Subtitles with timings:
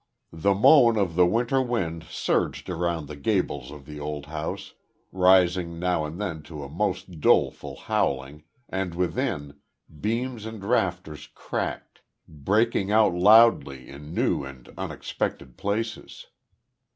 [0.33, 4.73] The moan of the winter wind surged around the gables of the old house,
[5.11, 9.59] rising now and then to a most doleful howling, and within,
[9.99, 16.25] beams and rafters cracked, breaking out loudly in new and unexpected places.